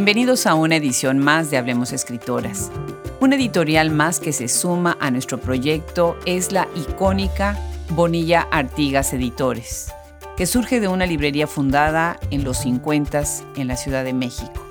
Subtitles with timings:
[0.00, 2.72] Bienvenidos a una edición más de Hablemos Escritoras.
[3.20, 7.58] Una editorial más que se suma a nuestro proyecto es la icónica
[7.90, 9.92] Bonilla Artigas Editores,
[10.38, 13.24] que surge de una librería fundada en los 50
[13.56, 14.66] en la Ciudad de México.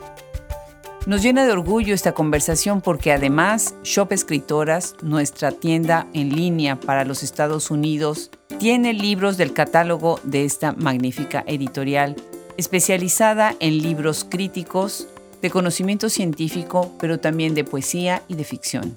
[1.06, 7.06] Nos llena de orgullo esta conversación porque además Shop Escritoras, nuestra tienda en línea para
[7.06, 12.16] los Estados Unidos, tiene libros del catálogo de esta magnífica editorial
[12.60, 15.08] especializada en libros críticos,
[15.42, 18.96] de conocimiento científico, pero también de poesía y de ficción.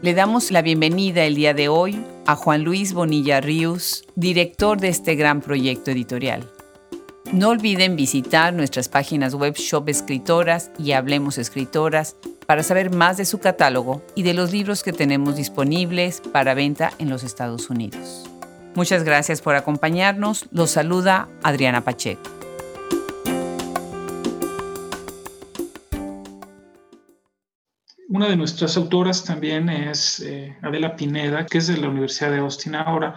[0.00, 4.88] Le damos la bienvenida el día de hoy a Juan Luis Bonilla Ríos, director de
[4.88, 6.48] este gran proyecto editorial.
[7.32, 13.26] No olviden visitar nuestras páginas web Shop Escritoras y Hablemos Escritoras para saber más de
[13.26, 18.24] su catálogo y de los libros que tenemos disponibles para venta en los Estados Unidos.
[18.74, 20.46] Muchas gracias por acompañarnos.
[20.52, 22.37] Los saluda Adriana Pacheco.
[28.08, 32.38] Una de nuestras autoras también es eh, Adela Pineda, que es de la Universidad de
[32.38, 33.14] Austin ahora.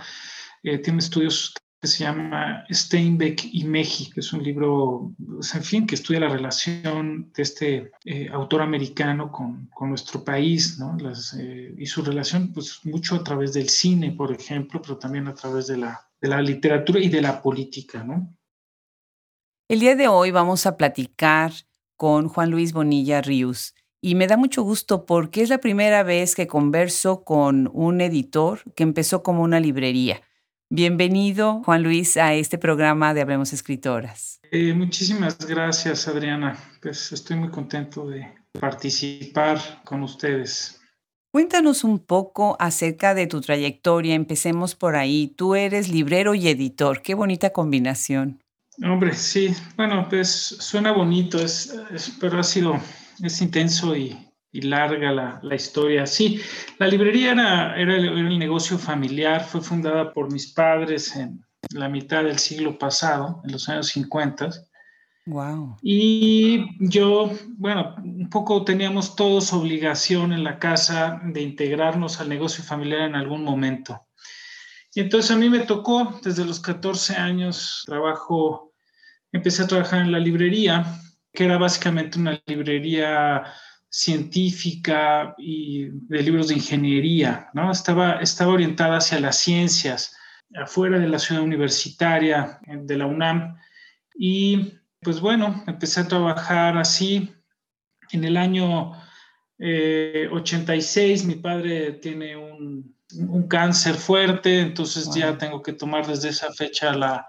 [0.63, 5.63] Eh, tiene estudios que se llama Steinbeck y Meji, que es un libro, pues, en
[5.63, 10.97] fin, que estudia la relación de este eh, autor americano con, con, nuestro país, ¿no?
[10.97, 15.33] Las, y su relación, pues mucho a través del cine, por ejemplo, pero también a
[15.33, 18.35] través de la, de la literatura y de la política, ¿no?
[19.69, 21.53] El día de hoy vamos a platicar
[21.95, 26.33] con Juan Luis Bonilla Ríos y me da mucho gusto porque es la primera vez
[26.33, 30.21] que converso con un editor que empezó como una librería.
[30.69, 34.39] Bienvenido, Juan Luis, a este programa de Hablemos Escritoras.
[34.51, 36.57] Eh, muchísimas gracias, Adriana.
[36.81, 38.27] Pues estoy muy contento de
[38.59, 40.81] participar con ustedes.
[41.31, 44.15] Cuéntanos un poco acerca de tu trayectoria.
[44.15, 45.27] Empecemos por ahí.
[45.37, 47.01] Tú eres librero y editor.
[47.01, 48.41] Qué bonita combinación.
[48.83, 49.53] Hombre, sí.
[49.77, 51.77] Bueno, pues suena bonito, es
[52.19, 52.79] pero ha sido
[53.23, 54.17] es intenso y,
[54.53, 56.05] larga la, historia.
[56.05, 56.41] Sí,
[56.77, 62.23] la librería era, era, el, negocio familiar, fue fundada por mis padres en la mitad
[62.23, 64.49] del siglo pasado, en los años 50.
[65.27, 65.77] Wow.
[65.81, 72.63] Y yo, bueno, un poco teníamos todos obligación en la casa de integrarnos al negocio
[72.63, 74.05] familiar en algún momento.
[74.93, 78.73] Y entonces a mí me tocó, desde los 14 años, trabajo,
[79.31, 80.99] empecé a trabajar en la librería
[81.33, 83.43] que era básicamente una librería
[83.89, 87.71] científica y de libros de ingeniería, ¿no?
[87.71, 90.15] Estaba, estaba orientada hacia las ciencias,
[90.55, 93.57] afuera de la ciudad universitaria de la UNAM.
[94.15, 97.33] Y pues bueno, empecé a trabajar así.
[98.11, 98.93] En el año
[99.59, 106.29] 86 eh, mi padre tiene un, un cáncer fuerte, entonces ya tengo que tomar desde
[106.29, 107.27] esa fecha la,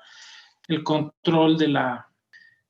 [0.68, 2.11] el control de la,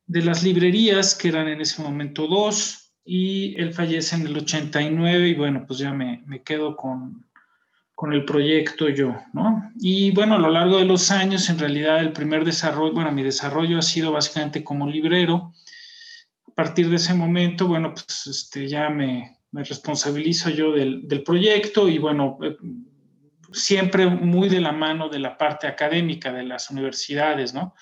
[0.06, 5.28] de las librerías, que eran en ese momento dos, y él fallece en el 89
[5.28, 7.26] y bueno, pues ya me, me quedo con,
[7.94, 9.70] con el proyecto yo, ¿no?
[9.78, 13.22] Y bueno, a lo largo de los años, en realidad el primer desarrollo, bueno, mi
[13.22, 15.52] desarrollo ha sido básicamente como librero.
[16.48, 21.22] A partir de ese momento, bueno, pues este, ya me, me responsabilizo yo del, del,
[21.22, 22.56] proyecto y bueno, eh,
[23.52, 27.74] siempre muy de la mano de la parte académica de las universidades, ¿no?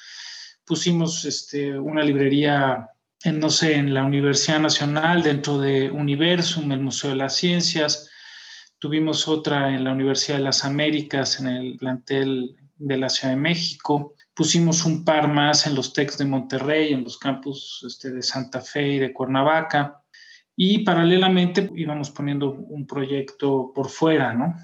[0.70, 2.88] Pusimos este, una librería
[3.24, 8.08] en, no sé, en la Universidad Nacional, dentro de Universum, el Museo de las Ciencias.
[8.78, 13.40] Tuvimos otra en la Universidad de las Américas, en el plantel de la Ciudad de
[13.40, 14.14] México.
[14.32, 18.60] Pusimos un par más en los TECs de Monterrey, en los campus este, de Santa
[18.60, 20.00] Fe y de Cuernavaca.
[20.54, 24.54] Y paralelamente íbamos poniendo un proyecto por fuera, ¿no?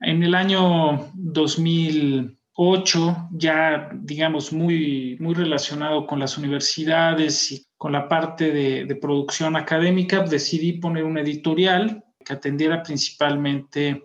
[0.00, 7.92] En el año 2000, 8, ya digamos muy, muy relacionado con las universidades y con
[7.92, 14.04] la parte de, producción académica, decidí poner una editorial que atendiera principalmente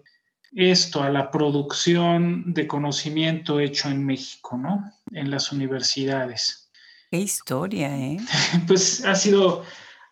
[0.52, 4.84] esto, a la producción de conocimiento hecho en México, ¿no?
[5.12, 6.70] En las universidades.
[7.10, 8.18] Qué historia, ¿eh?
[8.68, 9.64] Pues ha sido,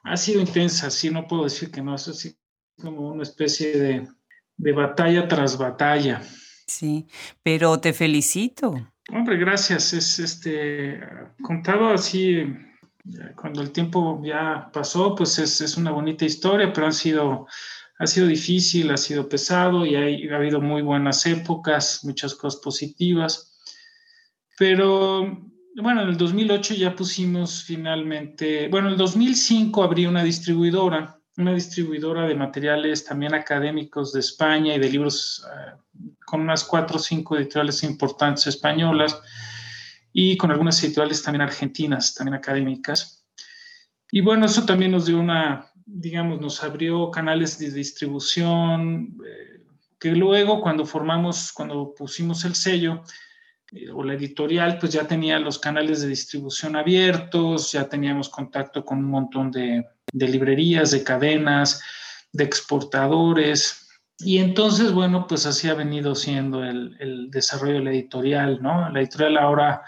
[0.04, 2.38] ha sido intensa, sí, no puedo decir que no, es así
[2.82, 4.08] como una especie de,
[4.56, 6.22] de batalla tras batalla.
[6.70, 7.08] Sí,
[7.42, 8.92] pero te felicito.
[9.12, 9.92] Hombre, gracias.
[9.92, 11.00] Es este
[11.42, 12.44] contado así
[13.36, 17.48] cuando el tiempo ya pasó, pues es, una bonita historia, pero han sido,
[17.98, 23.58] ha sido difícil, ha sido pesado y ha habido muy buenas épocas, muchas cosas positivas.
[24.56, 25.42] Pero
[25.76, 31.54] bueno, en el 2008 ya pusimos finalmente, bueno, en el 2005 abrí una distribuidora una
[31.54, 35.72] distribuidora de materiales también académicos de España y de libros eh,
[36.26, 39.20] con unas cuatro o cinco editoriales importantes españolas
[40.12, 43.26] y con algunas editoriales también argentinas, también académicas.
[44.12, 49.62] Y bueno, eso también nos dio una, digamos, nos abrió canales de distribución, eh,
[49.98, 53.04] que luego cuando formamos, cuando pusimos el sello
[53.72, 58.84] eh, o la editorial, pues ya tenía los canales de distribución abiertos, ya teníamos contacto
[58.84, 61.82] con un montón de, de librerías, de cadenas,
[62.32, 63.88] de exportadores.
[64.20, 68.90] Y entonces, bueno, pues así ha venido siendo el, el desarrollo de la editorial, ¿no?
[68.90, 69.84] La editorial ahora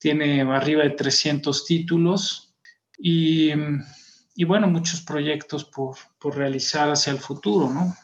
[0.00, 2.54] tiene arriba de 300 títulos
[2.98, 3.50] y,
[4.34, 7.94] y bueno, muchos proyectos por, por, realizar hacia el futuro, ¿no?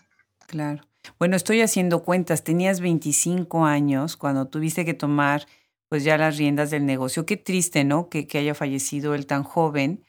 [0.46, 0.82] Claro.
[1.18, 2.44] Bueno, estoy haciendo cuentas.
[2.44, 5.46] Tenías 25 años cuando tuviste que tomar
[5.88, 7.26] pues ya las riendas del negocio.
[7.26, 8.08] Qué triste, ¿no?
[8.08, 10.04] Que, que haya fallecido él tan joven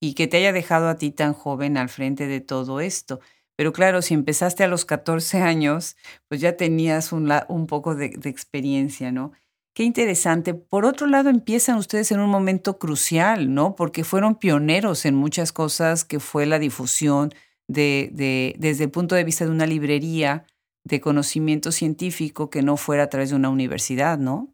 [0.00, 3.20] y que te haya dejado a ti tan joven al frente de todo esto.
[3.54, 5.96] Pero claro, si empezaste a los 14 años,
[6.28, 9.32] pues ya tenías un, poco de, experiencia, ¿no?
[9.74, 10.54] Qué interesante.
[10.54, 13.76] Por otro lado, empiezan ustedes en un momento crucial, ¿no?
[13.76, 17.34] Porque fueron pioneros en muchas cosas que fue la difusión
[17.68, 20.46] de, desde el punto de vista de una librería
[20.82, 24.48] de conocimiento científico que no fuera a través de una universidad, ¿no?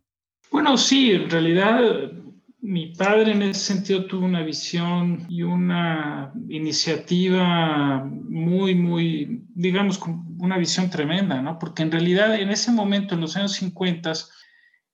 [0.50, 2.10] Bueno, sí, en realidad
[2.66, 10.00] mi padre en ese sentido tuvo una visión y una iniciativa muy, muy, digamos,
[10.38, 11.60] una visión tremenda, ¿no?
[11.60, 14.12] Porque en realidad en ese momento, en los años 50,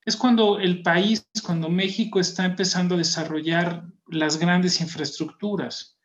[0.04, 5.96] es cuando el país, cuando México está empezando a desarrollar las grandes infraestructuras.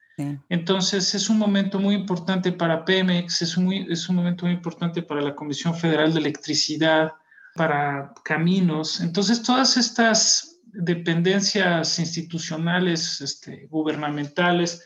[0.50, 5.04] Entonces es un momento muy importante para Pemex, es un, es un momento muy importante
[5.04, 7.12] para la Comisión Federal de Electricidad,
[7.56, 9.02] para caminos.
[9.02, 14.84] Entonces todas estas dependencias institucionales, este, gubernamentales,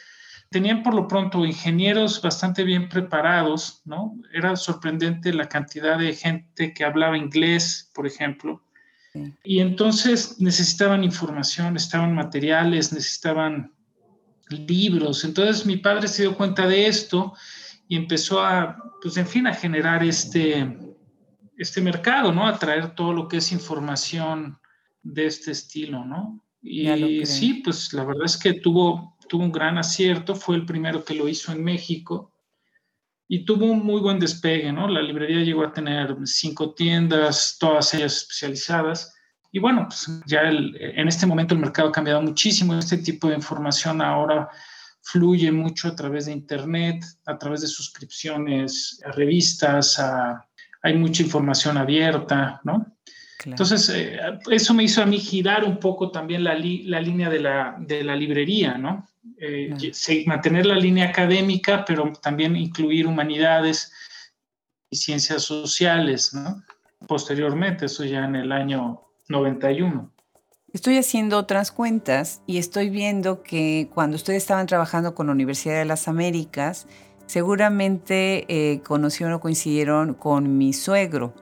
[0.50, 4.18] tenían por lo pronto ingenieros bastante bien preparados, ¿no?
[4.34, 8.64] Era sorprendente la cantidad de gente que hablaba inglés, por ejemplo,
[9.44, 13.74] y entonces necesitaban información, estaban materiales, necesitaban
[14.50, 15.26] libros.
[15.26, 17.34] Entonces mi padre se dio cuenta de esto
[17.90, 20.78] y empezó a, pues en fin, a generar este,
[21.58, 22.48] este mercado, ¿no?
[22.48, 24.58] A traer todo lo que es información
[25.04, 26.44] de este estilo, ¿no?
[26.62, 31.04] Y sí, pues la verdad es que tuvo, tuvo un gran acierto, fue el primero
[31.04, 32.32] que lo hizo en México
[33.28, 34.88] y tuvo un muy buen despegue, ¿no?
[34.88, 39.16] La librería llegó a tener cinco tiendas, todas ellas especializadas.
[39.52, 42.76] Y bueno, pues ya en este momento el mercado ha cambiado muchísimo.
[42.76, 44.50] Este tipo de información ahora
[45.02, 50.00] fluye mucho a través de Internet, a través de suscripciones a revistas,
[50.84, 52.86] hay mucha información abierta, ¿no?
[53.46, 57.40] Entonces, eh, eso me hizo a mí girar un poco también la, la línea de
[57.40, 59.08] la, de la librería, ¿no?
[59.40, 59.76] Eh,
[60.26, 63.92] mantener la línea académica, pero también incluir humanidades
[64.90, 66.64] y ciencias sociales, ¿no?
[67.08, 70.12] Posteriormente, eso ya en el año 91.
[70.74, 75.80] Estoy haciendo otras cuentas y estoy viendo que cuando ustedes estaban trabajando con la Universidad
[75.80, 76.88] de las Américas,
[77.26, 81.34] seguramente eh, conocieron o coincidieron con mi suegro,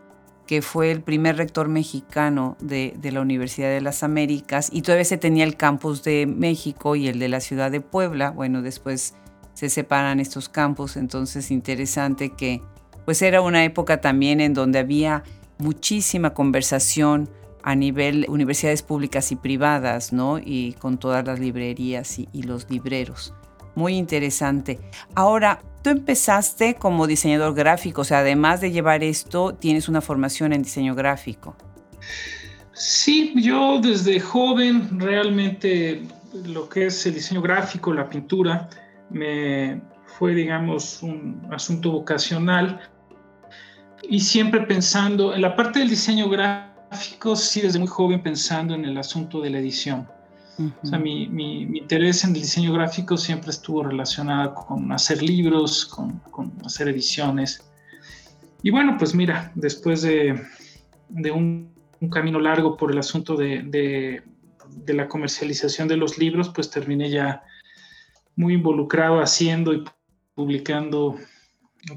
[0.50, 5.20] que fue el primer rector mexicano de, la Universidad de las Américas y todavía se
[5.20, 8.32] tenía el campus de México y el de la ciudad de Puebla.
[8.32, 9.14] Bueno, después
[9.54, 12.64] se separan estos campus, entonces interesante que
[13.06, 15.22] pues era una época también en donde había
[15.60, 17.30] muchísima conversación
[17.62, 20.40] a nivel universidades públicas y privadas, ¿no?
[20.40, 23.36] Y con todas las librerías y, y los libreros.
[23.76, 24.80] Muy interesante.
[25.14, 30.52] Ahora, Tú empezaste como diseñador gráfico, o sea, además de llevar esto, tienes una formación
[30.52, 31.56] en diseño gráfico.
[32.74, 36.04] Sí, yo desde joven realmente
[36.46, 38.70] lo que es el diseño gráfico, la pintura,
[39.10, 39.82] me
[40.18, 42.80] fue, digamos, un asunto vocacional
[44.04, 48.86] y siempre pensando en la parte del diseño gráfico, sí, desde muy joven pensando en
[48.86, 50.08] el asunto de la edición.
[50.60, 55.86] O sea, mi, mi, interés en el diseño gráfico siempre estuvo relacionado con hacer libros,
[55.86, 57.64] con, con hacer ediciones.
[58.62, 60.42] Y bueno, pues mira, después de,
[61.08, 64.22] de un, un, camino largo por el asunto de, de,
[64.70, 67.42] de, la comercialización de los libros, pues terminé ya
[68.36, 69.86] muy involucrado haciendo y
[70.34, 71.16] publicando,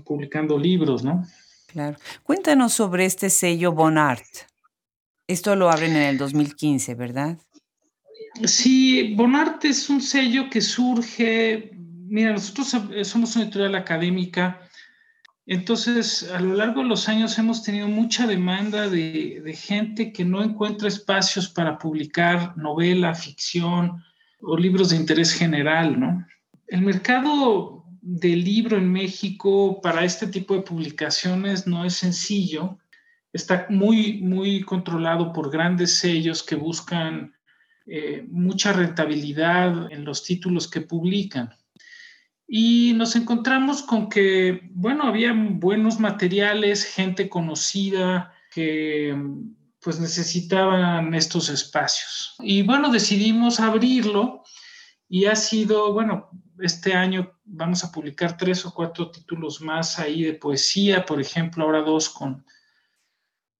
[0.04, 1.25] publicando libros, ¿no?
[1.66, 1.97] Claro.
[2.23, 4.26] Cuéntanos sobre este sello Bonart.
[5.26, 7.38] Esto lo abren en el 2015, ¿verdad?
[8.44, 11.70] Sí, Bonarte es un sello que surge,
[12.08, 14.60] mira, nosotros somos una editorial académica,
[15.44, 20.24] entonces a lo largo de los años hemos tenido mucha demanda de, de gente que
[20.24, 24.02] no encuentra espacios para publicar novela, ficción
[24.40, 26.26] o libros de interés general, ¿no?
[26.68, 32.78] El mercado del libro en México para este tipo de publicaciones no es sencillo,
[33.32, 37.34] está muy, muy controlado por grandes sellos que buscan
[37.86, 41.54] eh, mucha rentabilidad en los títulos que publican.
[42.46, 49.16] Y nos encontramos con que, bueno, había buenos materiales, gente conocida que
[49.80, 52.36] pues necesitaban estos espacios.
[52.38, 54.42] Y bueno, decidimos abrirlo
[55.08, 60.22] y ha sido, bueno, este año vamos a publicar tres o cuatro títulos más ahí
[60.22, 62.44] de poesía, por ejemplo, ahora dos con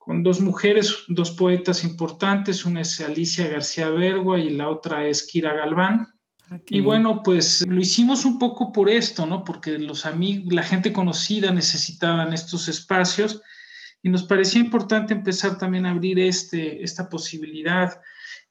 [0.05, 5.23] con dos mujeres, dos poetas importantes, una es Alicia García Bergua y la otra es
[5.23, 6.09] Kira Galván.
[6.51, 9.45] Ah, y bueno, pues lo hicimos un poco por esto, ¿no?
[9.45, 13.43] Porque los amigos, la gente conocida necesitaban estos espacios
[14.03, 18.01] y nos parecía importante empezar también a abrir este, esta posibilidad.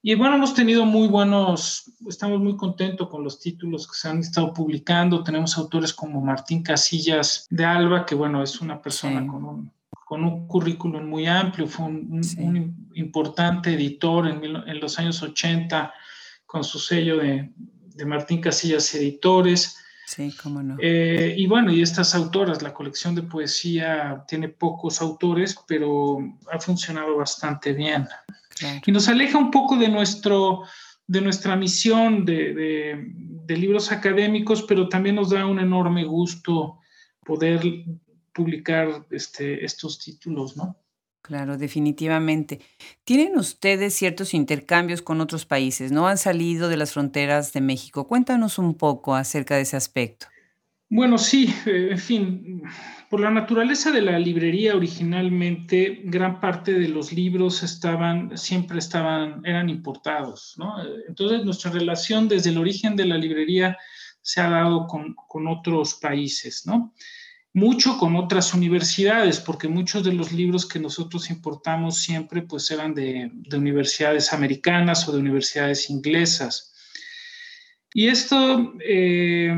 [0.01, 4.19] Y bueno, hemos tenido muy buenos, estamos muy contentos con los títulos que se han
[4.19, 5.21] estado publicando.
[5.21, 9.71] Tenemos autores como Martín Casillas de Alba, que bueno, es una persona con un
[10.11, 15.93] con un currículum muy amplio, fue un, importante editor en, los años 80
[16.45, 17.49] con su sello de,
[18.05, 19.77] Martín Casillas Editores.
[20.05, 20.75] Sí, cómo no.
[20.81, 26.17] Eh, y bueno, y estas autoras, la colección de poesía tiene pocos autores, pero
[26.51, 28.05] ha funcionado bastante bien.
[28.85, 30.63] Y nos aleja un poco de, nuestro,
[31.07, 32.99] de nuestra misión de,
[33.45, 36.79] de libros académicos, pero también nos da un enorme gusto
[37.23, 37.61] poder
[38.33, 40.77] publicar este, estos títulos, ¿no?
[41.21, 42.61] Claro, definitivamente.
[43.03, 46.07] Tienen ustedes ciertos intercambios con otros países, ¿no?
[46.07, 48.07] Han salido de las fronteras de México.
[48.07, 50.27] Cuéntanos un poco acerca de ese aspecto.
[50.89, 52.63] Bueno, sí, eh, en fin,
[53.09, 59.41] por la naturaleza de la librería originalmente, gran parte de los libros estaban, siempre estaban,
[59.45, 60.75] eran importados, ¿no?
[61.07, 63.77] Entonces, nuestra relación desde el origen de la librería
[64.21, 66.93] se ha dado con, con otros países, ¿no?
[67.53, 72.93] Mucho con otras universidades, porque muchos de los libros que nosotros importamos siempre pues eran
[72.93, 76.73] de, universidades americanas o de universidades inglesas.
[77.93, 79.53] Y esto, eh,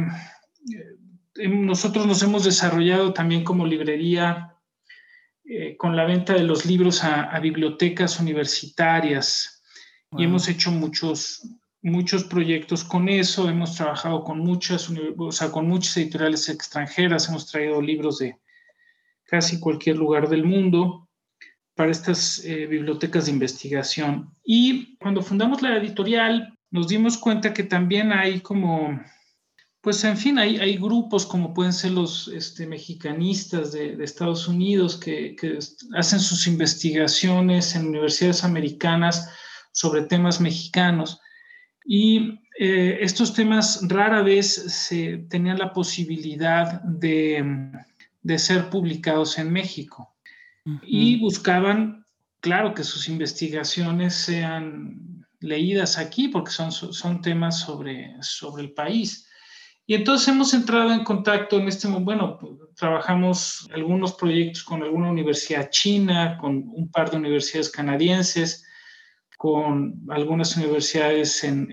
[1.35, 4.53] nosotros nos hemos desarrollado también como librería
[5.45, 9.61] eh, con la venta de los libros a, bibliotecas universitarias
[10.17, 11.41] y hemos hecho muchos,
[11.83, 17.51] muchos proyectos con eso, hemos trabajado con muchas, o sea, con muchas editoriales extranjeras, hemos
[17.51, 18.37] traído libros de
[19.25, 21.09] casi cualquier lugar del mundo
[21.75, 24.33] para estas eh, bibliotecas de investigación.
[24.45, 29.01] Y cuando fundamos la editorial, nos dimos cuenta que también hay como,
[29.81, 34.47] pues en fin, hay, hay grupos como pueden ser los este, mexicanistas de, de, Estados
[34.47, 35.59] Unidos que, que
[35.97, 39.29] hacen sus investigaciones en universidades americanas
[39.73, 41.19] sobre temas mexicanos
[41.85, 47.71] y eh, estos temas rara vez se tenían la posibilidad de,
[48.37, 50.09] ser publicados en México.
[50.81, 52.05] Y buscaban,
[52.39, 59.27] claro, que sus investigaciones sean leídas aquí porque son, son temas sobre, sobre el país.
[59.85, 65.09] Y entonces hemos entrado en contacto en este momento, bueno, trabajamos algunos proyectos con alguna
[65.09, 68.65] universidad china, con un par de universidades canadienses,
[69.43, 71.69] con algunas universidades en,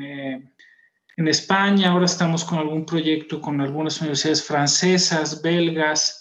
[0.00, 0.42] eh,
[1.16, 6.20] en, España, ahora estamos con algún proyecto con algunas universidades francesas, belgas,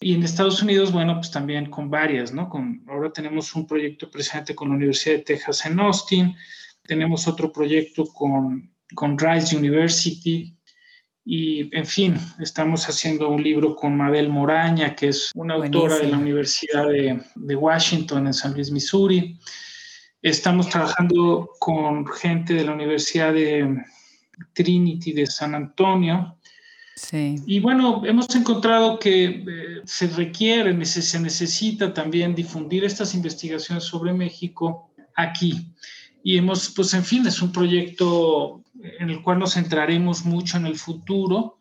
[0.00, 2.48] y en Estados Unidos, bueno, pues también con varias, ¿no?
[2.48, 6.34] Con, ahora tenemos un proyecto presente con la Universidad de Texas en Austin,
[6.84, 10.56] tenemos otro proyecto con, con Rice University,
[11.22, 16.08] y en fin, estamos haciendo un libro con Mabel Moraña, que es una autora de
[16.08, 19.38] la Universidad de, de Washington en San Luis, Missouri.
[20.24, 23.84] Estamos trabajando con gente de la Universidad de
[24.54, 26.38] Trinity de San Antonio.
[26.96, 27.36] Sí.
[27.44, 29.44] Y bueno, hemos encontrado que eh,
[29.84, 35.68] se requiere, se necesita también difundir estas investigaciones sobre México aquí.
[36.22, 38.62] Y hemos, pues en fin, es un proyecto
[38.98, 41.58] en el cual nos centraremos mucho en el futuro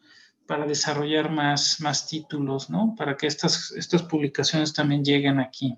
[0.48, 2.96] para desarrollar más, más títulos, ¿no?
[2.98, 5.76] Para que estas, estas publicaciones también lleguen aquí.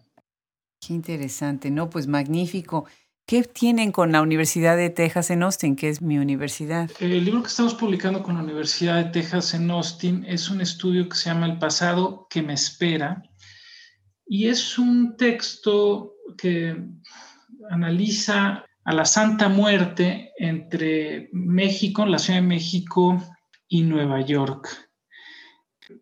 [0.80, 1.90] Qué interesante, ¿no?
[1.90, 2.86] Pues magnífico.
[3.28, 6.92] ¿Qué tienen con la Universidad de Texas en Austin, que es mi universidad?
[7.00, 11.10] El libro que estamos publicando con la Universidad de Texas en Austin es un estudio
[11.10, 13.24] que se llama El pasado que me espera
[14.28, 16.76] y es un texto que
[17.70, 23.22] analiza a la Santa Muerte entre México, la Ciudad de México
[23.68, 24.85] y Nueva York.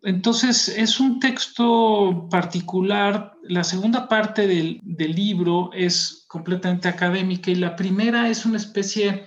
[0.02, 3.34] Entonces, es un texto particular.
[3.42, 9.26] La segunda parte del, libro es completamente académica y la primera es una especie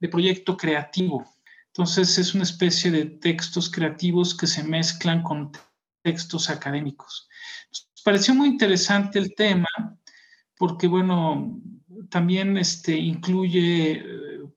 [0.00, 1.24] de proyecto creativo.
[1.68, 5.52] Entonces, es una especie de textos creativos que se mezclan con
[6.02, 7.28] textos académicos.
[7.70, 9.68] Nos pareció muy interesante el tema
[10.56, 11.60] porque, bueno,
[12.10, 14.04] también este, incluye eh,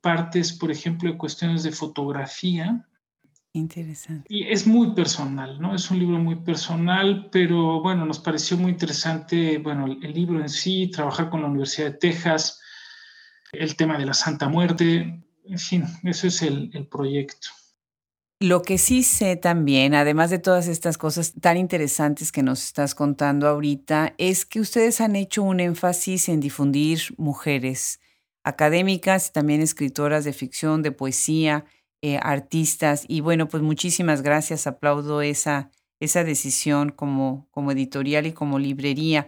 [0.02, 2.88] partes, por ejemplo, de cuestiones de fotografía.
[3.58, 4.26] Interesante.
[4.30, 5.74] Y es muy personal, ¿no?
[5.74, 10.50] Es un libro muy personal, pero bueno, nos pareció muy interesante, bueno, el, libro en
[10.50, 12.62] sí, trabajar con la Universidad de Texas,
[13.52, 17.48] el tema de la Santa Muerte, en fin, eso es el, el proyecto.
[18.40, 22.94] Lo que sí sé también, además de todas estas cosas tan interesantes que nos estás
[22.94, 28.00] contando ahorita, es que ustedes han hecho un énfasis en difundir mujeres
[28.44, 31.66] académicas, también escritoras de ficción, de poesía,
[32.02, 33.06] eh, artistas.
[33.08, 39.26] Y bueno, pues muchísimas gracias, aplaudo esa, esa decisión como, como editorial y como librería.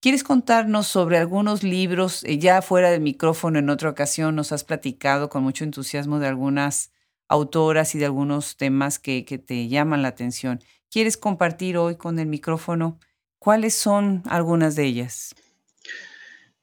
[0.00, 2.24] ¿Quieres contarnos sobre algunos libros?
[2.24, 6.26] Eh, ya fuera del micrófono en otra ocasión nos has platicado con mucho entusiasmo de
[6.26, 6.90] algunas
[7.28, 10.60] autoras y de algunos temas que, te llaman la atención.
[10.90, 12.98] ¿Quieres compartir hoy con el micrófono
[13.38, 15.34] cuáles son algunas de ellas?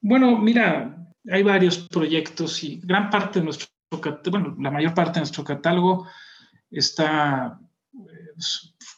[0.00, 5.20] Bueno, mira, hay varios proyectos y gran parte de nuestro, bueno, la mayor parte de
[5.20, 6.06] nuestro catálogo
[6.70, 7.58] está
[7.94, 7.98] eh,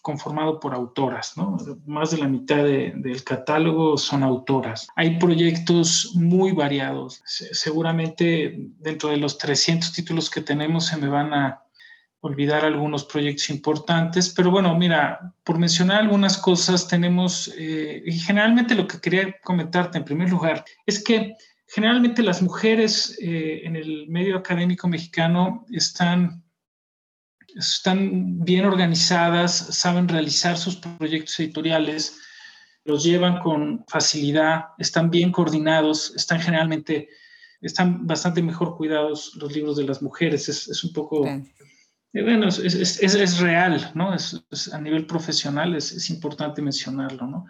[0.02, 1.56] conformado por autoras, ¿no?
[1.86, 4.88] Más de la mitad del catálogo son autoras.
[4.96, 7.22] Hay proyectos muy variados.
[7.24, 11.62] seguramente dentro de los 300 títulos que tenemos se me van a
[12.22, 18.74] olvidar algunos proyectos importantes, pero bueno, mira, por mencionar algunas cosas, tenemos, eh, y generalmente
[18.74, 21.34] lo que quería comentarte en primer lugar es que
[21.72, 26.42] generalmente las mujeres eh, en el medio académico mexicano están
[27.56, 32.18] están bien organizadas, saben realizar sus proyectos editoriales,
[32.84, 37.08] los llevan con facilidad, están bien coordinados, están generalmente,
[37.60, 40.48] están bastante mejor cuidados los libros de las mujeres.
[40.48, 41.42] Es, un poco, eh,
[42.12, 44.14] bueno, es, es, real, ¿no?
[44.14, 47.46] Es, a nivel profesional es, importante mencionarlo, ¿no?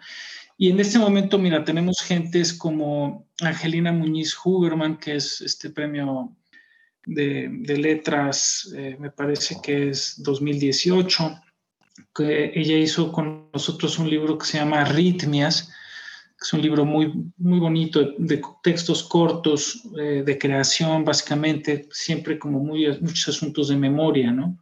[0.57, 6.35] Y en este momento, mira, tenemos gentes como Angelina Muñiz Huberman, que es este premio
[7.05, 11.41] de, letras, eh, me parece que es 2018,
[12.15, 15.71] que ella hizo con nosotros un libro que se llama Arritmias,
[16.37, 22.37] que es un libro muy, muy bonito de, textos cortos, eh, de creación, básicamente, siempre
[22.37, 24.57] como muy, muchos asuntos de memoria, ¿no?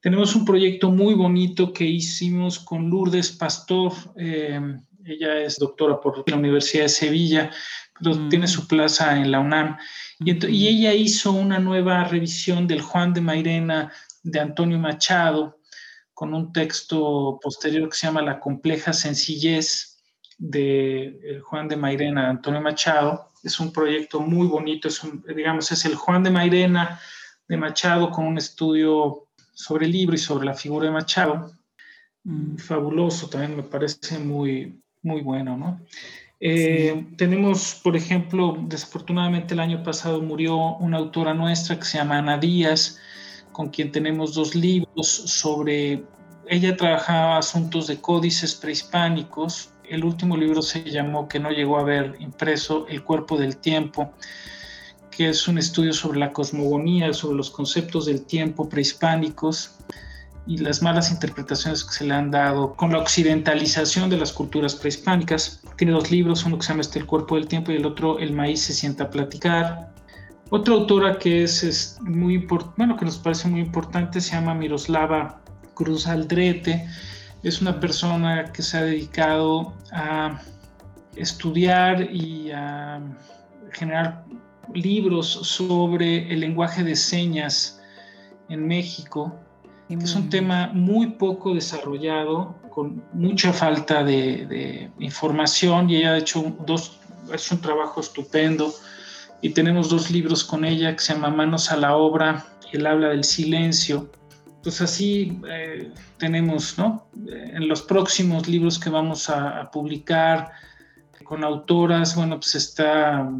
[0.00, 3.92] Tenemos un proyecto muy bonito que hicimos con Lourdes Pastor.
[4.16, 4.58] Eh,
[5.04, 7.50] ella es doctora por la Universidad de Sevilla,
[7.98, 8.28] pero mm.
[8.28, 9.76] tiene su plaza en la UNAM.
[10.20, 15.58] Y, ella hizo una nueva revisión del Juan de Mairena de Antonio Machado,
[16.12, 20.02] con un texto posterior que se llama La compleja sencillez
[20.36, 23.28] de Juan de Mairena de Antonio Machado.
[23.42, 25.00] Es un proyecto muy bonito, es
[25.34, 27.00] digamos, es el Juan de Mairena
[27.48, 31.50] de Machado con un estudio sobre el libro y sobre la figura de Machado.
[32.24, 32.56] Mm.
[32.56, 35.80] Fabuloso, también me parece muy, muy bueno, ¿no?
[36.40, 42.18] Eh, tenemos, por ejemplo, desafortunadamente el año pasado murió una autora nuestra que se llama
[42.18, 42.98] Ana Díaz,
[43.52, 46.02] con quien tenemos dos libros sobre,
[46.48, 49.74] ella trabajaba asuntos de códices prehispánicos.
[49.84, 54.12] El último libro se llamó, que no llegó a ver impreso, El cuerpo del tiempo,
[55.10, 59.76] que es un estudio sobre la cosmogonía, sobre los conceptos del tiempo prehispánicos
[60.50, 64.74] y las malas interpretaciones que se le han dado con la occidentalización de las culturas
[64.74, 65.62] prehispánicas.
[65.76, 68.18] Tiene dos libros, uno que se llama este El cuerpo del tiempo y el otro
[68.18, 69.94] El maíz se sienta a platicar.
[70.50, 75.40] Otra autora que es, es muy bueno, que nos parece muy importante se llama Miroslava
[75.74, 76.84] Cruz Aldrete.
[77.44, 80.42] Es una persona que se ha dedicado a
[81.14, 83.00] estudiar y a
[83.70, 84.24] generar
[84.74, 87.80] libros sobre el lenguaje de señas
[88.48, 89.32] en México
[89.98, 96.56] es un tema muy poco desarrollado, con mucha falta de, información y ella ha hecho,
[96.64, 97.00] dos,
[97.30, 98.72] ha hecho un trabajo estupendo
[99.42, 102.86] y tenemos dos libros con ella que se llama Manos a la obra y El
[102.86, 104.10] habla del silencio.
[104.62, 107.06] Pues así eh, tenemos, ¿no?
[107.26, 110.52] En los próximos libros que vamos a, a publicar
[111.24, 113.30] con autoras, bueno, pues está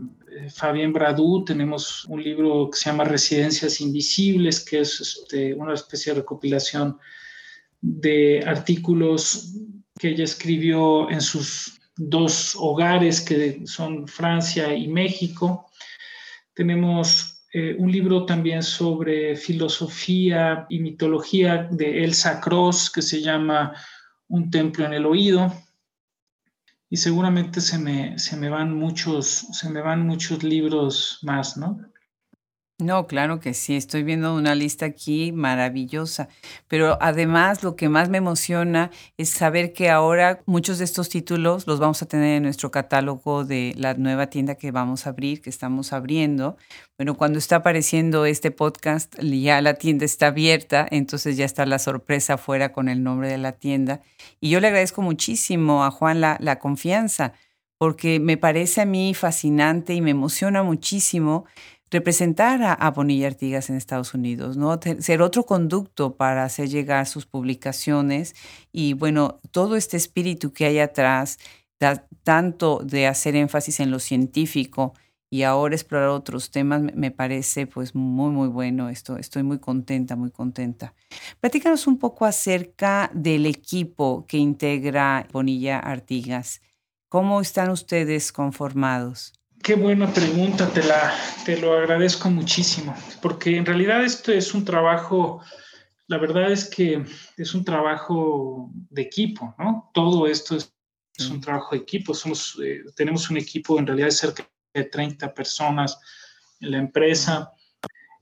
[0.53, 6.13] Fabián Bradú, tenemos un libro que se llama Residencias Invisibles, que es este, una especie
[6.13, 6.99] de recopilación
[7.81, 9.55] de artículos
[9.99, 15.67] que ella escribió en sus dos hogares, que son Francia y México.
[16.55, 23.75] Tenemos eh, un libro también sobre filosofía y mitología de Elsa Cross, que se llama
[24.29, 25.53] Un templo en el oído
[26.91, 31.79] y seguramente se me, se me van muchos, se me van muchos libros más, ¿no?
[32.81, 36.29] No, claro que sí, estoy viendo una lista aquí maravillosa,
[36.69, 41.67] pero además lo que más me emociona es saber que ahora muchos de estos títulos
[41.67, 45.43] los vamos a tener en nuestro catálogo de la nueva tienda que vamos a abrir,
[45.43, 46.57] que estamos abriendo.
[46.97, 51.79] Bueno, cuando está apareciendo este podcast, ya la tienda está abierta, entonces ya está la
[51.79, 54.01] sorpresa afuera con el nombre de la tienda.
[54.41, 57.35] Y yo le agradezco muchísimo a Juan la, la confianza,
[57.79, 61.47] porque me parece a mí fascinante y me emociona muchísimo
[61.91, 64.79] representar a, Bonilla Artigas en Estados Unidos, ¿no?
[65.01, 68.35] Ser otro conducto para hacer llegar sus publicaciones
[68.73, 71.39] y bueno, todo este espíritu que hay atrás,
[72.23, 74.95] tanto de hacer énfasis en lo científico
[75.31, 79.17] y ahora explorar otros temas, me parece pues muy, muy bueno esto.
[79.17, 80.95] Estoy muy contenta, muy contenta.
[81.41, 86.61] Platícanos un poco acerca del equipo que integra Bonilla Artigas.
[87.09, 89.40] ¿Cómo están ustedes conformados?
[89.63, 91.13] Qué buena pregunta, te, la,
[91.45, 95.43] te lo agradezco muchísimo, porque en realidad esto es un trabajo,
[96.07, 97.05] la verdad es que
[97.37, 99.91] es un trabajo de equipo, ¿no?
[99.93, 100.73] Todo esto es,
[101.31, 105.35] un trabajo de equipo, somos, eh, tenemos un equipo en realidad de cerca de 30
[105.35, 105.99] personas
[106.61, 107.53] en la empresa,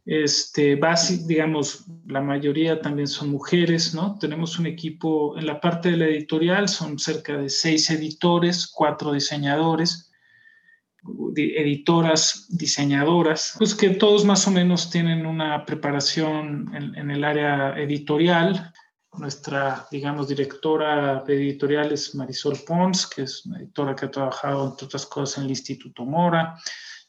[0.04, 4.18] este, base, digamos, la mayoría también son mujeres, ¿no?
[4.18, 9.12] Tenemos un equipo en la parte de la editorial, son cerca de seis editores, cuatro
[9.12, 10.07] diseñadores,
[11.36, 18.72] editoras, diseñadoras, pues que todos más o menos tienen una preparación en, el área editorial.
[19.12, 24.68] Nuestra, digamos, directora de editorial es Marisol Pons, que es una editora que ha trabajado,
[24.68, 26.56] entre otras cosas, en el Instituto Mora.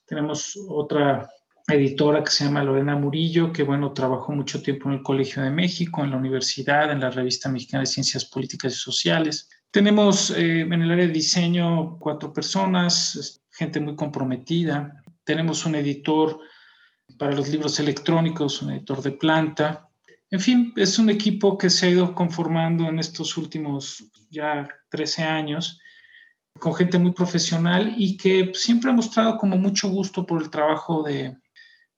[0.05, 1.29] Tenemos otra
[1.67, 5.51] editora que se llama Lorena Murillo, que, bueno, trabajó mucho tiempo en el Colegio de
[5.51, 9.49] México, en la universidad, en la Revista Mexicana de Ciencias Políticas y Sociales.
[9.71, 15.03] Tenemos eh, en el área de diseño cuatro personas, gente muy comprometida.
[15.23, 16.39] Tenemos un editor
[17.19, 19.87] para los libros electrónicos, un editor de planta.
[20.31, 25.23] En fin, es un equipo que se ha ido conformando en estos últimos ya 13
[25.23, 25.79] años
[26.59, 31.03] con gente muy profesional y que siempre ha mostrado como mucho gusto por el trabajo
[31.03, 31.37] de,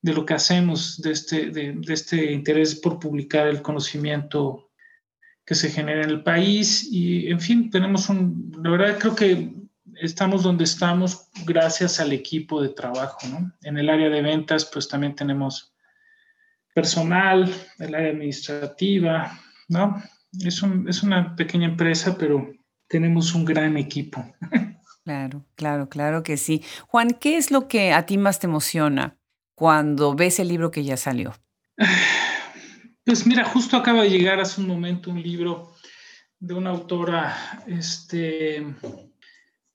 [0.01, 4.70] de lo que hacemos, de este, de, de este interés por publicar el conocimiento
[5.51, 6.87] que se genera en el país.
[6.89, 9.53] Y, en fin, tenemos un, la verdad creo que
[10.01, 13.51] estamos donde estamos gracias al equipo de trabajo, ¿no?
[13.61, 15.73] En el área de ventas, pues también tenemos
[16.73, 19.37] personal, el área administrativa,
[19.67, 20.01] ¿no?
[20.39, 22.49] Es, es una pequeña empresa, pero
[22.87, 24.23] tenemos un gran equipo.
[25.03, 26.63] Claro, claro, claro que sí.
[26.85, 29.17] Juan, ¿qué es lo que a ti más te emociona
[29.55, 31.33] cuando ves el libro que ya salió?
[33.03, 35.73] Pues mira, justo acaba de llegar hace un momento un libro
[36.39, 38.65] de una autora, este,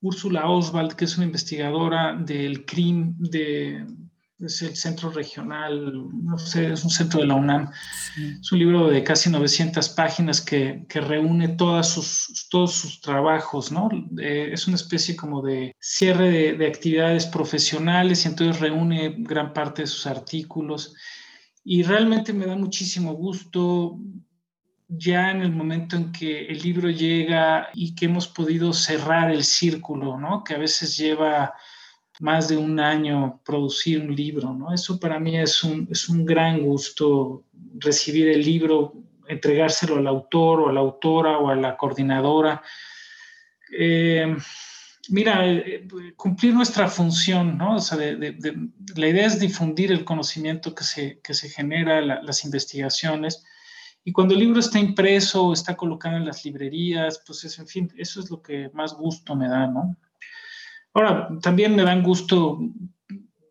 [0.01, 3.85] Úrsula Oswald, que es una investigadora del CRIM, de,
[4.39, 7.71] es el centro regional, no sé, es un centro de la UNAM.
[8.41, 13.73] Es un libro de casi 900 páginas que, que reúne todas sus, todos sus trabajos,
[13.73, 13.89] ¿no?
[14.21, 19.53] Eh, es una especie como de cierre de, de, actividades profesionales y entonces reúne gran
[19.53, 20.95] parte de sus artículos.
[21.69, 23.99] Y realmente me da muchísimo gusto
[24.87, 29.43] ya en el momento en que el libro llega y que hemos podido cerrar el
[29.43, 30.45] círculo, ¿no?
[30.45, 31.55] Que a veces lleva
[32.21, 34.73] más de un año producir un libro, ¿no?
[34.73, 37.43] Eso para mí es un, es un gran gusto
[37.81, 38.93] recibir el libro,
[39.27, 42.63] entregárselo al autor o a la autora o a la coordinadora.
[43.77, 44.37] Eh,
[45.11, 47.77] mira, eh, cumplir nuestra función, ¿no?
[47.77, 53.45] O sea, la idea es difundir el conocimiento que se, que se genera, las investigaciones,
[54.05, 57.67] y cuando el libro está impreso o está colocado en las librerías, pues es, en
[57.67, 59.97] fin, eso es lo que más gusto me da, ¿no?
[60.95, 62.61] Ahora, también me dan gusto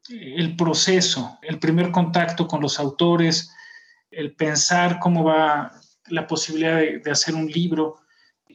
[0.09, 3.51] el proceso, el primer contacto con los autores,
[4.09, 5.73] el pensar cómo va
[6.07, 7.97] la posibilidad de hacer un libro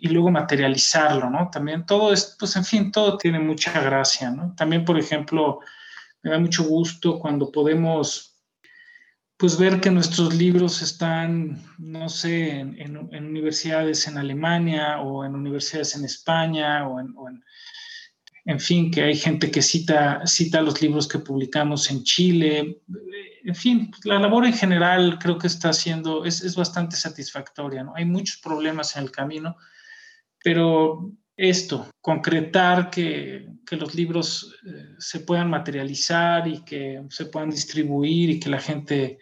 [0.01, 1.51] y luego materializarlo, ¿no?
[1.51, 4.55] También todo es, pues en fin, todo tiene mucha gracia, ¿no?
[4.57, 5.61] También, por ejemplo,
[6.23, 8.31] me da mucho gusto cuando podemos
[9.37, 15.97] pues ver que nuestros libros están, no sé, en, universidades en Alemania o en universidades
[15.97, 17.15] en España o en,
[18.45, 22.83] en, fin, que hay gente que cita, cita los libros que publicamos en Chile.
[23.43, 27.95] En fin, la labor en general creo que está siendo, es, es bastante satisfactoria, ¿no?
[27.97, 29.57] Hay muchos problemas en el camino,
[30.42, 37.50] pero esto, concretar que, que los libros eh, se puedan materializar y que se puedan
[37.50, 39.18] distribuir y que la gente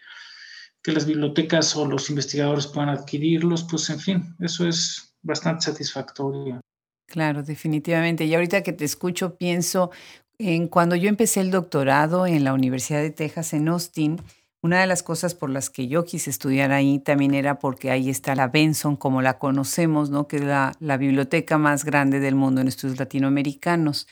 [0.83, 6.61] que las bibliotecas o los investigadores puedan adquirirlos, pues en fin, eso es bastante satisfactorio.
[7.07, 8.24] Claro, definitivamente.
[8.24, 9.90] Y ahorita que te escucho, pienso
[10.38, 14.20] en cuando yo empecé el doctorado en la Universidad de Texas en Austin,
[14.61, 18.11] Una de las cosas por las que yo quise estudiar ahí también era porque ahí
[18.11, 20.27] está la Benson, como la conocemos, ¿no?
[20.27, 24.09] que es la, biblioteca más grande del mundo en estudios latinoamericanos.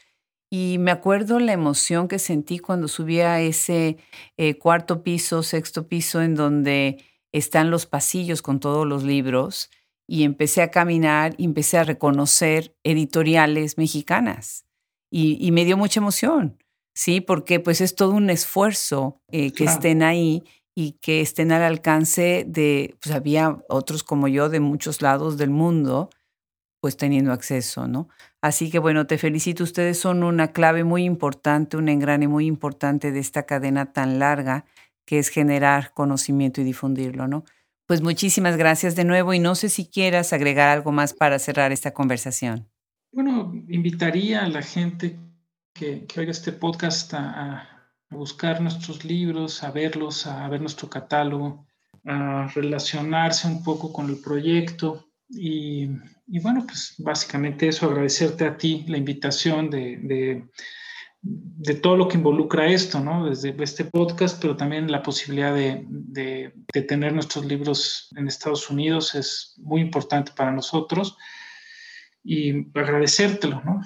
[0.49, 3.99] Y me acuerdo la emoción que sentí cuando subí a ese
[4.37, 9.71] eh, cuarto piso, sexto piso, en donde están los pasillos con todos los libros,
[10.07, 14.65] y empecé a caminar y empecé a reconocer editoriales mexicanas.
[15.11, 16.59] Y, me dio mucha emoción,
[16.97, 17.21] ¿sí?
[17.21, 20.43] Porque pues es todo un esfuerzo eh, que estén ahí
[20.75, 25.51] y que estén al alcance de, pues había otros como yo de muchos lados del
[25.51, 26.11] mundo,
[26.81, 28.09] pues teniendo acceso, ¿no?
[28.41, 33.13] Así que bueno, te felicito, ustedes son una clave muy importante, un engrane muy importante
[33.13, 34.65] de esta cadena tan larga
[35.05, 37.45] que es generar conocimiento y difundirlo, ¿no?
[37.87, 41.73] Pues muchísimas gracias de nuevo y no sé si quieras agregar algo más para cerrar
[41.73, 42.69] esta conversación.
[43.13, 45.17] Bueno, invitaría a la gente
[45.79, 47.73] que, oiga este podcast a,
[48.09, 51.67] buscar nuestros libros, a verlos, a ver nuestro catálogo,
[52.05, 55.89] a relacionarse un poco con el proyecto y,
[56.41, 60.49] bueno, pues básicamente eso, agradecerte a ti la invitación de
[61.27, 63.29] de todo lo que involucra esto, ¿no?
[63.29, 66.53] Desde este podcast, pero también la posibilidad de,
[66.87, 71.17] tener nuestros libros en Estados Unidos es muy importante para nosotros
[72.23, 73.83] y agradecértelo, ¿no?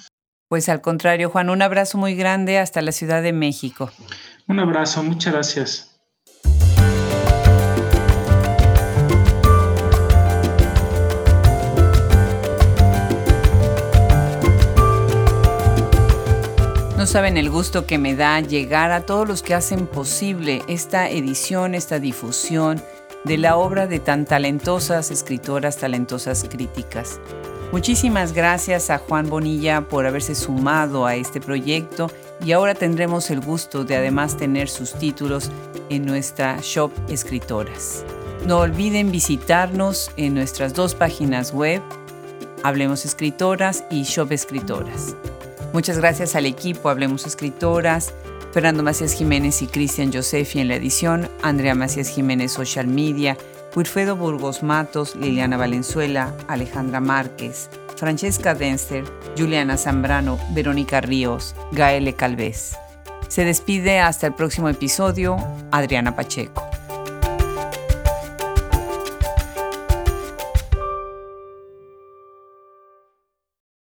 [0.50, 3.92] Pues al contrario, Juan, un abrazo muy grande hasta la Ciudad de México.
[4.48, 6.00] Un abrazo, muchas gracias.
[16.96, 21.08] No saben el gusto que me da llegar a todos los que hacen posible esta
[21.08, 22.82] edición, esta difusión
[23.22, 27.20] de la obra de tan talentosas escritoras, talentosas críticas.
[27.72, 32.10] Muchísimas gracias a Juan Bonilla por haberse sumado a este proyecto
[32.44, 35.52] y ahora tendremos el gusto de además tener sus títulos
[35.88, 38.04] en nuestra Shop Escritoras.
[38.44, 41.80] No olviden visitarnos en nuestras dos páginas web,
[42.64, 45.14] Hablemos Escritoras y Shop Escritoras.
[45.72, 48.12] Muchas gracias al equipo Hablemos Escritoras,
[48.52, 53.36] Fernando Macías Jiménez y Cristian Josefi en la edición, Andrea Macías Jiménez Social Media,
[53.76, 59.04] Wilfredo Burgos Matos, Liliana Valenzuela, Alejandra Márquez, Francesca Denster,
[59.36, 62.76] Juliana Zambrano, Verónica Ríos, Gaele Calvez.
[63.28, 65.36] Se despide hasta el próximo episodio,
[65.70, 66.69] Adriana Pacheco.